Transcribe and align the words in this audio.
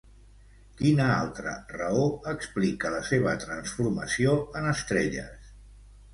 Quina 0.77 1.09
altra 1.15 1.53
raó 1.73 2.07
explica 2.31 2.93
la 2.95 3.03
seva 3.11 3.35
transformació 3.45 4.35
en 4.63 4.73
estrelles? 4.73 5.55